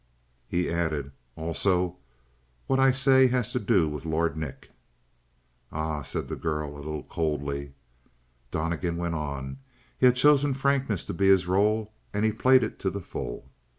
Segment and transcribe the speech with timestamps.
[0.47, 1.97] He added: "Also,
[2.65, 4.71] what I say has to do with Lord Nick."
[5.71, 7.73] "Ah," said the girl a little coldly.
[8.49, 9.59] Donnegan went on.
[9.99, 13.51] He had chosen frankness to be his role and he played it to the full.